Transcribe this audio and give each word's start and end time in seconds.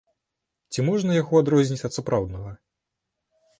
Ці 0.73 0.85
можна 0.87 1.17
яго 1.17 1.33
адрозніць 1.45 1.85
ад 1.91 1.99
сапраўднага? 1.99 2.51